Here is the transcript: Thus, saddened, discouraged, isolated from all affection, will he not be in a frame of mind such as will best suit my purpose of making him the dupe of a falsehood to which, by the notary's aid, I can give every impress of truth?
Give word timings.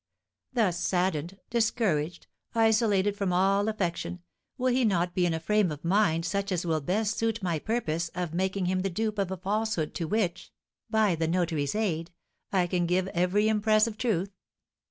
Thus, 0.51 0.79
saddened, 0.79 1.37
discouraged, 1.51 2.25
isolated 2.55 3.15
from 3.15 3.31
all 3.31 3.67
affection, 3.69 4.23
will 4.57 4.73
he 4.73 4.83
not 4.83 5.13
be 5.13 5.27
in 5.27 5.33
a 5.35 5.39
frame 5.39 5.71
of 5.71 5.85
mind 5.85 6.25
such 6.25 6.51
as 6.51 6.65
will 6.65 6.81
best 6.81 7.19
suit 7.19 7.43
my 7.43 7.59
purpose 7.59 8.09
of 8.15 8.33
making 8.33 8.65
him 8.65 8.79
the 8.79 8.89
dupe 8.89 9.19
of 9.19 9.29
a 9.29 9.37
falsehood 9.37 9.93
to 9.93 10.05
which, 10.05 10.51
by 10.89 11.13
the 11.13 11.27
notary's 11.27 11.75
aid, 11.75 12.09
I 12.51 12.65
can 12.65 12.87
give 12.87 13.09
every 13.09 13.47
impress 13.47 13.85
of 13.85 13.95
truth? 13.99 14.31